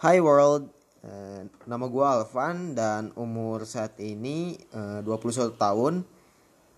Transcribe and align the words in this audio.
Hi 0.00 0.16
world, 0.16 0.64
eh, 1.04 1.44
nama 1.68 1.84
gue 1.84 2.00
Alvan 2.00 2.72
dan 2.72 3.12
umur 3.20 3.68
saat 3.68 4.00
ini 4.00 4.56
eh, 4.72 5.04
21 5.04 5.60
tahun. 5.60 6.08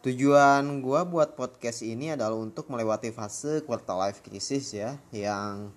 Tujuan 0.03 0.83
gue 0.83 1.01
buat 1.07 1.39
podcast 1.39 1.87
ini 1.87 2.11
adalah 2.11 2.35
untuk 2.35 2.67
melewati 2.67 3.15
fase 3.15 3.63
quarter 3.63 3.95
life 3.95 4.27
crisis 4.27 4.75
ya, 4.75 4.99
yang 5.15 5.71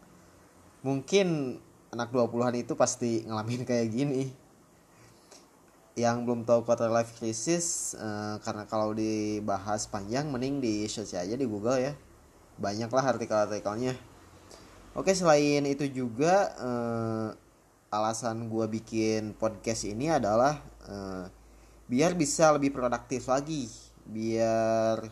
mungkin 0.81 1.61
anak 1.93 2.09
20-an 2.09 2.65
itu 2.65 2.73
pasti 2.73 3.21
ngalamin 3.29 3.61
kayak 3.69 3.93
gini. 3.93 4.33
Yang 5.93 6.17
belum 6.25 6.49
tahu 6.49 6.65
quarter 6.65 6.89
life 6.89 7.13
crisis, 7.13 7.93
eh, 7.93 8.41
karena 8.41 8.65
kalau 8.65 8.97
dibahas 8.97 9.85
panjang 9.85 10.33
mending 10.33 10.65
di 10.65 10.89
search 10.89 11.13
aja 11.13 11.37
di 11.37 11.45
Google 11.45 11.77
ya. 11.77 11.93
Banyaklah 12.57 13.05
artikel-artikelnya. 13.13 14.14
Oke 14.95 15.11
selain 15.11 15.67
itu 15.67 15.91
juga 15.91 16.55
eh, 16.55 17.29
alasan 17.91 18.47
gue 18.47 18.63
bikin 18.79 19.35
podcast 19.35 19.83
ini 19.83 20.07
adalah 20.07 20.55
eh, 20.87 21.27
biar 21.91 22.15
bisa 22.15 22.55
lebih 22.55 22.71
produktif 22.71 23.27
lagi, 23.27 23.67
biar 24.07 25.03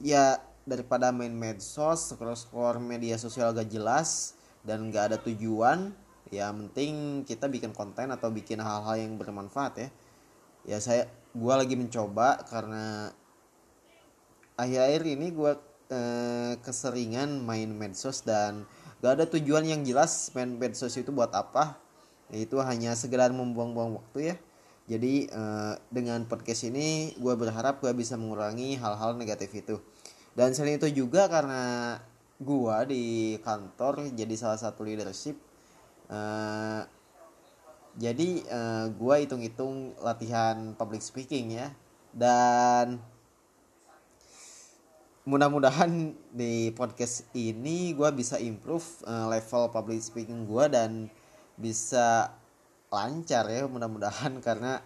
ya 0.00 0.40
daripada 0.64 1.12
main 1.12 1.36
medsos, 1.36 2.16
scroll 2.16 2.32
scroll 2.32 2.80
media 2.80 3.20
sosial 3.20 3.52
gak 3.52 3.68
jelas 3.68 4.32
dan 4.64 4.88
gak 4.88 5.12
ada 5.12 5.18
tujuan, 5.20 5.92
ya 6.32 6.48
penting 6.48 7.28
kita 7.28 7.52
bikin 7.52 7.76
konten 7.76 8.08
atau 8.16 8.32
bikin 8.32 8.64
hal-hal 8.64 8.96
yang 8.96 9.20
bermanfaat 9.20 9.74
ya. 9.76 9.88
Ya 10.64 10.78
saya 10.80 11.04
gue 11.36 11.52
lagi 11.52 11.76
mencoba 11.76 12.48
karena 12.48 13.12
akhir-akhir 14.56 15.02
ini 15.04 15.26
gue 15.36 15.52
eh, 15.92 16.56
keseringan 16.64 17.44
main 17.44 17.68
medsos 17.76 18.24
dan 18.24 18.64
gak 19.02 19.12
ada 19.18 19.26
tujuan 19.26 19.66
yang 19.66 19.82
jelas 19.82 20.30
main 20.32 20.54
medsos 20.56 20.94
itu 20.94 21.10
buat 21.10 21.34
apa. 21.34 21.76
Itu 22.32 22.62
hanya 22.62 22.96
sekedar 22.96 23.34
membuang-buang 23.34 23.98
waktu 23.98 24.32
ya. 24.32 24.36
Jadi 24.88 25.26
eh, 25.28 25.74
dengan 25.90 26.24
podcast 26.30 26.70
ini 26.70 27.12
gue 27.18 27.34
berharap 27.34 27.82
gue 27.82 27.92
bisa 27.92 28.14
mengurangi 28.14 28.78
hal-hal 28.78 29.18
negatif 29.18 29.50
itu. 29.52 29.76
Dan 30.32 30.54
selain 30.56 30.80
itu 30.80 30.88
juga 31.04 31.28
karena 31.28 31.98
gue 32.40 32.76
di 32.88 33.04
kantor 33.44 34.10
jadi 34.16 34.34
salah 34.34 34.58
satu 34.58 34.82
leadership 34.82 35.38
eh, 36.10 36.82
jadi 38.00 38.28
eh, 38.48 38.86
gue 38.96 39.14
hitung-hitung 39.26 39.98
latihan 40.00 40.72
public 40.78 41.04
speaking 41.04 41.58
ya. 41.60 41.68
Dan 42.12 43.00
mudah-mudahan 45.22 46.18
di 46.34 46.74
podcast 46.74 47.30
ini 47.30 47.94
gue 47.94 48.10
bisa 48.10 48.42
improve 48.42 48.82
uh, 49.06 49.30
level 49.30 49.70
public 49.70 50.02
speaking 50.02 50.50
gue 50.50 50.66
dan 50.66 51.06
bisa 51.54 52.34
lancar 52.90 53.46
ya 53.46 53.70
mudah-mudahan. 53.70 54.42
Karena 54.42 54.82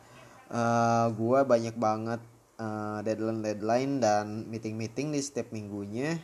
uh, 0.52 1.08
gue 1.08 1.40
banyak 1.40 1.76
banget 1.80 2.20
uh, 2.60 3.00
deadline 3.00 3.40
deadline 3.40 3.92
dan 3.96 4.44
meeting 4.48 4.76
meeting 4.76 5.08
di 5.12 5.20
setiap 5.24 5.48
minggunya. 5.56 6.20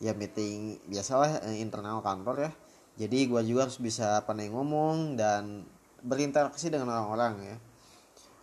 Ya 0.00 0.16
meeting 0.16 0.80
biasalah 0.88 1.44
uh, 1.44 1.56
internal 1.56 2.00
kantor 2.00 2.48
ya. 2.48 2.52
Jadi 2.96 3.28
gue 3.28 3.40
juga 3.44 3.68
harus 3.68 3.76
bisa 3.76 4.24
pandai 4.24 4.48
ngomong 4.48 5.20
dan 5.20 5.68
berinteraksi 6.00 6.72
dengan 6.72 6.88
orang-orang 6.88 7.34
ya. 7.44 7.56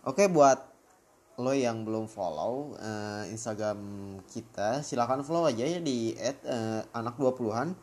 Oke 0.06 0.30
buat 0.30 0.73
lo 1.34 1.50
yang 1.50 1.82
belum 1.82 2.06
follow 2.06 2.78
uh, 2.78 3.26
Instagram 3.26 3.78
kita 4.30 4.86
silahkan 4.86 5.18
follow 5.26 5.50
aja 5.50 5.66
ya 5.66 5.82
di 5.82 6.14
uh, 6.14 6.80
anak 6.94 7.18
20-an 7.18 7.74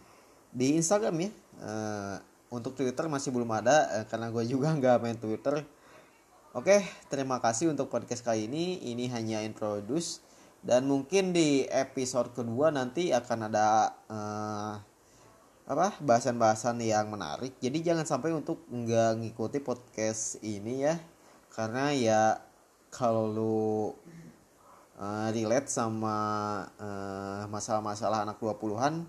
di 0.55 0.79
Instagram 0.79 1.15
ya 1.19 1.29
uh, 1.59 2.15
untuk 2.51 2.75
Twitter 2.75 3.07
masih 3.11 3.35
belum 3.35 3.51
ada 3.51 3.91
uh, 3.91 4.05
karena 4.07 4.31
gue 4.31 4.43
juga 4.47 4.71
nggak 4.77 4.97
main 5.03 5.19
Twitter. 5.19 5.63
Oke 6.51 6.83
terima 7.07 7.39
kasih 7.39 7.71
untuk 7.71 7.87
podcast 7.87 8.23
kali 8.23 8.47
ini. 8.47 8.79
Ini 8.91 9.07
hanya 9.11 9.39
introduce. 9.43 10.23
Dan 10.61 10.85
mungkin 10.85 11.33
di 11.33 11.65
episode 11.65 12.37
kedua 12.37 12.69
nanti 12.69 13.09
akan 13.09 13.49
ada 13.49 13.97
uh, 14.05 14.73
apa 15.65 15.95
bahasan-bahasan 16.03 16.83
yang 16.83 17.07
menarik. 17.07 17.55
Jadi 17.63 17.81
jangan 17.81 18.03
sampai 18.03 18.35
untuk 18.35 18.67
nggak 18.67 19.23
ngikuti 19.23 19.63
podcast 19.63 20.43
ini 20.43 20.85
ya. 20.85 20.99
Karena 21.49 21.95
ya 21.95 22.50
kalau 22.91 23.25
lu 23.31 23.59
uh, 24.99 25.27
relate 25.31 25.71
sama 25.71 26.15
uh, 26.75 27.47
masalah-masalah 27.47 28.27
anak 28.27 28.37
20-an 28.37 29.07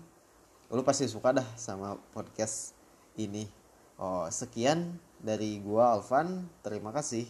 lu 0.73 0.81
pasti 0.81 1.05
suka 1.05 1.29
dah 1.37 1.45
sama 1.53 2.01
podcast 2.17 2.73
ini. 3.13 3.45
Oh, 4.01 4.25
sekian 4.33 4.97
dari 5.21 5.61
gua 5.61 5.93
Alvan. 5.93 6.49
Terima 6.65 6.89
kasih. 6.89 7.29